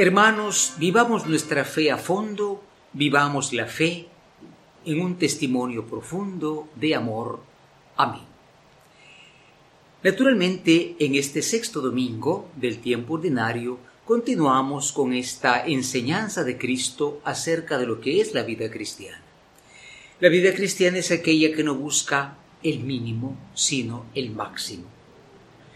[0.00, 2.64] Hermanos, vivamos nuestra fe a fondo,
[2.94, 4.06] vivamos la fe
[4.86, 7.40] en un testimonio profundo de amor.
[7.98, 8.24] Amén.
[10.02, 17.76] Naturalmente, en este sexto domingo del tiempo ordinario, continuamos con esta enseñanza de Cristo acerca
[17.76, 19.20] de lo que es la vida cristiana.
[20.18, 24.84] La vida cristiana es aquella que no busca el mínimo, sino el máximo.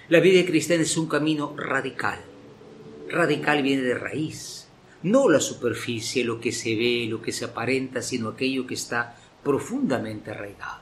[0.08, 2.24] La vida cristiana es un camino radical.
[3.14, 4.68] Radical viene de raíz,
[5.02, 9.16] no la superficie, lo que se ve, lo que se aparenta, sino aquello que está
[9.42, 10.80] profundamente arraigado.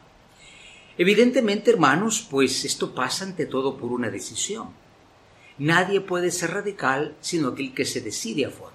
[0.97, 4.69] Evidentemente, hermanos, pues esto pasa ante todo por una decisión.
[5.59, 8.73] Nadie puede ser radical sino aquel que se decide a fondo.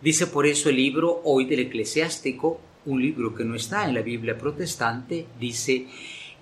[0.00, 4.02] Dice por eso el libro hoy del eclesiástico, un libro que no está en la
[4.02, 5.86] Biblia protestante, dice,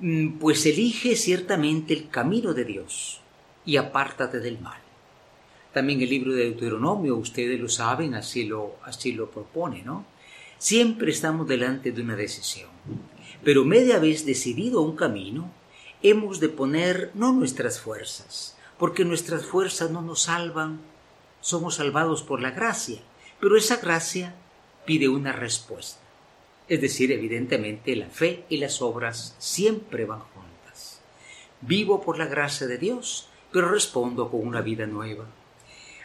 [0.01, 3.21] mm, pues elige ciertamente el camino de Dios
[3.65, 4.81] y apártate del mal.
[5.75, 10.07] También el libro de Deuteronomio, ustedes lo saben, así lo, así lo propone, ¿no?
[10.57, 12.71] Siempre estamos delante de una decisión.
[13.43, 15.51] Pero media vez decidido un camino,
[16.01, 20.81] hemos de poner no nuestras fuerzas, porque nuestras fuerzas no nos salvan,
[21.41, 23.01] somos salvados por la gracia,
[23.41, 24.37] pero esa gracia
[24.87, 26.01] pide una respuesta.
[26.69, 31.01] Es decir, evidentemente la fe y las obras siempre van juntas.
[31.61, 35.27] Vivo por la gracia de Dios, pero respondo con una vida nueva.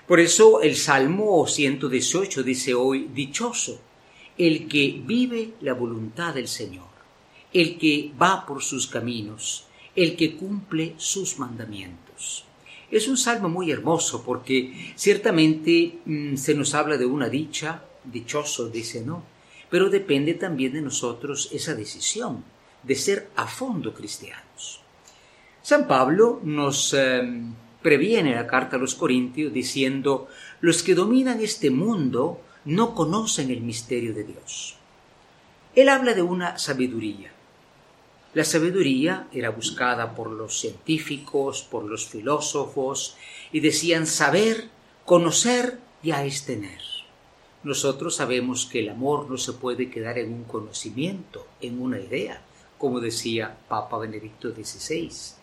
[0.09, 3.79] Por eso el Salmo 118 dice hoy, dichoso
[4.39, 6.87] el que vive la voluntad del Señor,
[7.53, 12.43] el que va por sus caminos, el que cumple sus mandamientos.
[12.89, 18.67] Es un salmo muy hermoso porque ciertamente mm, se nos habla de una dicha, dichoso
[18.67, 19.21] dice no,
[19.69, 22.43] pero depende también de nosotros esa decisión
[22.81, 24.81] de ser a fondo cristianos.
[25.61, 30.27] San Pablo nos em, previene la carta a los Corintios diciendo,
[30.61, 34.75] los que dominan este mundo no conocen el misterio de Dios.
[35.75, 37.31] Él habla de una sabiduría.
[38.33, 43.15] La sabiduría era buscada por los científicos, por los filósofos,
[43.51, 44.69] y decían saber,
[45.05, 46.79] conocer ya es tener.
[47.63, 52.41] Nosotros sabemos que el amor no se puede quedar en un conocimiento, en una idea,
[52.77, 55.38] como decía Papa Benedicto XVI.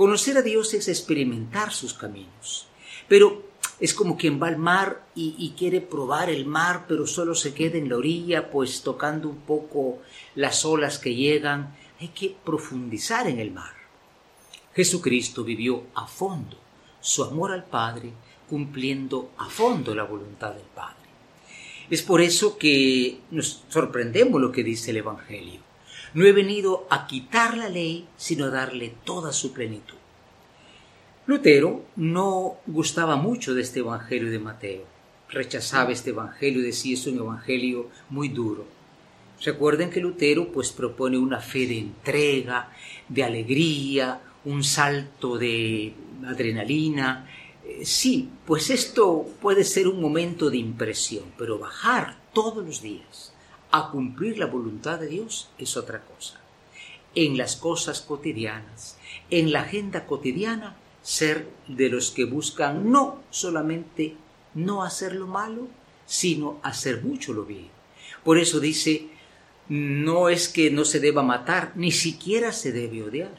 [0.00, 2.66] Conocer a Dios es experimentar sus caminos.
[3.06, 3.42] Pero
[3.78, 7.76] es como quien va al mar y, quiere probar el mar, pero solo se queda
[7.76, 9.98] en la orilla, pues tocando un poco
[10.36, 11.76] las olas que llegan.
[12.00, 13.74] Hay que profundizar en el mar.
[14.74, 16.56] Jesucristo vivió a fondo
[17.02, 18.10] su amor al Padre,
[18.48, 21.10] cumpliendo a fondo la voluntad del Padre.
[21.90, 25.69] Es por eso que nos sorprendemos lo que dice el Evangelio.
[26.12, 29.96] No he venido a quitar la ley, sino a darle toda su plenitud.
[31.26, 34.84] Lutero no gustaba mucho de este Evangelio de Mateo.
[35.28, 38.66] Rechazaba este Evangelio decía es un Evangelio muy duro.
[39.44, 42.72] Recuerden que Lutero pues propone una fe de entrega,
[43.08, 45.94] de alegría, un salto de
[46.26, 47.30] adrenalina.
[47.64, 53.32] Eh, sí, pues esto puede ser un momento de impresión, pero bajar todos los días
[53.70, 56.40] a cumplir la voluntad de Dios es otra cosa.
[57.14, 58.98] En las cosas cotidianas,
[59.30, 64.14] en la agenda cotidiana, ser de los que buscan no solamente
[64.54, 65.68] no hacer lo malo,
[66.06, 67.68] sino hacer mucho lo bien.
[68.24, 69.08] Por eso dice,
[69.68, 73.36] no es que no se deba matar, ni siquiera se debe odiar.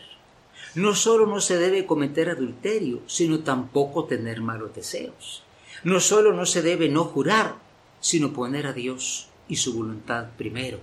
[0.73, 5.43] No solo no se debe cometer adulterio, sino tampoco tener malos deseos.
[5.83, 7.55] No solo no se debe no jurar,
[7.99, 10.79] sino poner a Dios y su voluntad primero,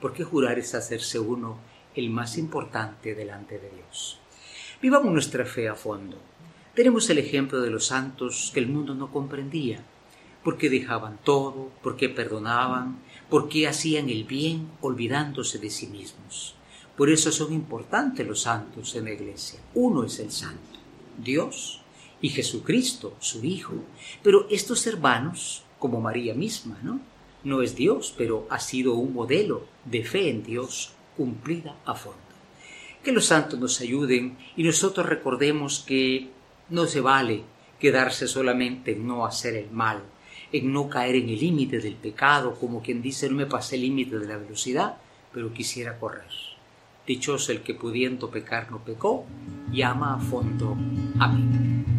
[0.00, 1.58] porque jurar es hacerse uno
[1.94, 4.18] el más importante delante de Dios.
[4.80, 6.16] Vivamos nuestra fe a fondo.
[6.74, 9.84] Tenemos el ejemplo de los santos que el mundo no comprendía,
[10.42, 12.98] porque dejaban todo, porque perdonaban,
[13.28, 16.56] porque hacían el bien olvidándose de sí mismos.
[16.96, 19.60] Por eso son importantes los santos en la iglesia.
[19.74, 20.78] Uno es el santo,
[21.16, 21.80] Dios
[22.20, 23.74] y Jesucristo, su Hijo.
[24.22, 27.00] Pero estos hermanos, como María misma, ¿no?
[27.44, 32.18] No es Dios, pero ha sido un modelo de fe en Dios cumplida a fondo.
[33.02, 36.28] Que los santos nos ayuden y nosotros recordemos que
[36.70, 37.42] no se vale
[37.78, 40.02] quedarse solamente en no hacer el mal,
[40.52, 43.82] en no caer en el límite del pecado, como quien dice no me pasé el
[43.82, 44.98] límite de la velocidad,
[45.32, 46.30] pero quisiera correr.
[47.06, 49.24] Dichoso el que pudiendo pecar no pecó
[49.72, 50.76] y ama a fondo.
[51.18, 51.91] Amén.